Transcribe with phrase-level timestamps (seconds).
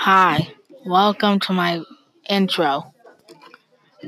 [0.00, 0.52] Hi,
[0.84, 1.82] welcome to my
[2.28, 2.92] intro.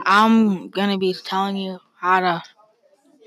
[0.05, 2.43] I'm gonna be telling you how to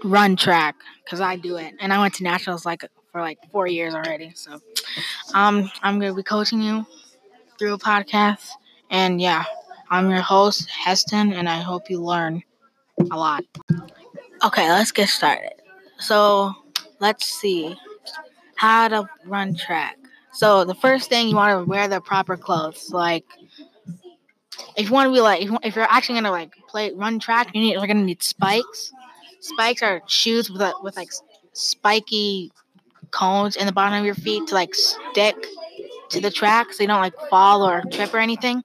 [0.03, 3.67] run track because I do it, and I went to nationals like for like four
[3.67, 4.31] years already.
[4.35, 4.59] So,
[5.33, 6.85] um, I'm gonna be coaching you
[7.59, 8.49] through a podcast,
[8.91, 9.45] and yeah,
[9.91, 12.43] I'm your host Heston, and I hope you learn
[13.11, 13.45] a lot.
[14.45, 15.53] Okay, let's get started.
[15.99, 16.53] So,
[16.99, 17.75] let's see
[18.57, 19.97] how to run track.
[20.35, 22.91] So the first thing you want to wear the proper clothes.
[22.91, 23.23] Like
[24.75, 27.61] if you want to be like if, you're actually gonna like play run track, you
[27.61, 28.91] need you're gonna need spikes.
[29.39, 31.09] Spikes are shoes with a, with like
[31.53, 32.51] spiky
[33.11, 35.35] cones in the bottom of your feet to like stick
[36.09, 38.61] to the track so you don't like fall or trip or anything.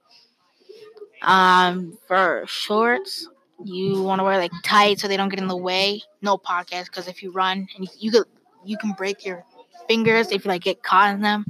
[1.21, 3.29] Um, for shorts,
[3.63, 6.01] you want to wear like tight so they don't get in the way.
[6.21, 8.25] No pockets because if you run and you, you could
[8.65, 9.45] you can break your
[9.87, 11.45] fingers if you like get caught in them.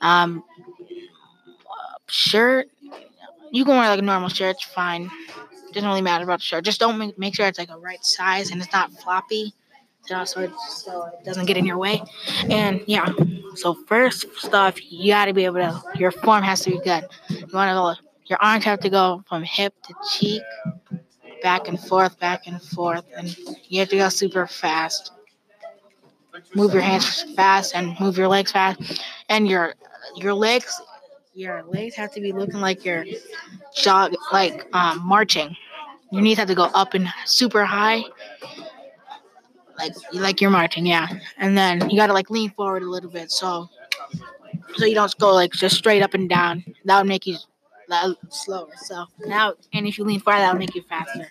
[0.00, 0.44] Um,
[2.08, 2.68] shirt,
[3.50, 5.10] you can wear like a normal shirt, it's fine.
[5.72, 6.64] Doesn't really matter about the shirt.
[6.64, 9.52] Just don't make, make sure it's like a right size and it's not floppy,
[10.04, 12.02] so, it, so it doesn't get in your way.
[12.48, 13.10] And yeah,
[13.54, 15.82] so first stuff, you got to be able to.
[15.96, 17.04] Your form has to be good.
[17.30, 18.04] You want to.
[18.26, 20.42] Your arms have to go from hip to cheek,
[21.42, 23.36] back and forth, back and forth, and
[23.68, 25.12] you have to go super fast
[26.54, 29.74] move your hands fast and move your legs fast, and your
[30.16, 30.80] your legs
[31.34, 33.04] your legs have to be looking like you're
[33.74, 35.56] jog like um, marching.
[36.10, 38.04] Your knees have to go up and super high,
[39.78, 41.08] like like you're marching, yeah.
[41.38, 43.68] And then you gotta like lean forward a little bit, so
[44.76, 46.64] so you don't go like just straight up and down.
[46.84, 47.36] That would make you
[48.28, 48.68] slower.
[48.76, 51.30] So now, and if you lean forward, that would make you faster.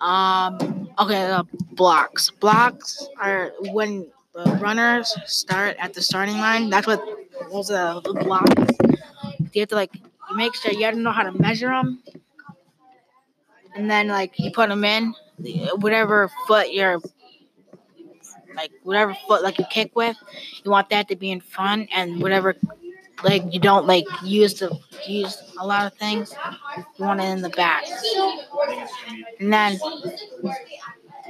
[0.00, 0.88] Um.
[0.98, 1.26] Okay.
[1.26, 2.30] Uh, blocks.
[2.30, 6.70] Blocks are when the runners start at the starting line.
[6.70, 7.04] That's what
[7.50, 8.52] those are the blocks.
[9.52, 9.92] You have to like
[10.34, 12.02] make sure you have to know how to measure them,
[13.74, 15.14] and then like you put them in
[15.76, 17.00] whatever foot you're
[18.54, 20.16] like whatever foot like you kick with.
[20.64, 22.54] You want that to be in front, and whatever
[23.24, 24.74] like you don't like use to
[25.06, 26.34] use a lot of things.
[26.98, 27.84] You want it in the back,
[29.40, 29.78] and then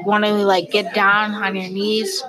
[0.01, 2.23] want to like get down on your knees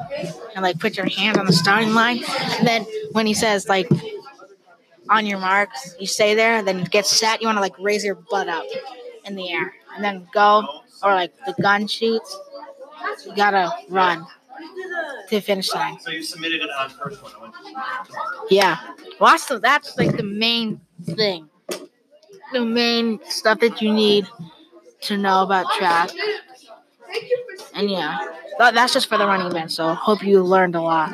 [0.56, 3.90] and like put your hand on the starting line, and then when he says like
[5.10, 6.62] on your marks, you stay there.
[6.62, 7.42] Then you get set.
[7.42, 8.66] You want to like raise your butt up
[9.26, 12.38] in the air, and then go or like the gun shoots.
[13.26, 14.26] You gotta run
[15.30, 16.00] to finish line.
[16.00, 17.52] So you submitted it on first one.
[18.50, 18.78] Yeah.
[19.20, 21.50] Well, that's like the main thing.
[22.54, 24.28] The main stuff that you need
[25.02, 26.12] to know about track.
[27.76, 28.18] And yeah,
[28.60, 29.72] that's just for the running event.
[29.72, 31.14] So hope you learned a lot.